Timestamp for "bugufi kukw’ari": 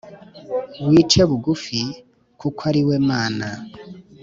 1.29-2.81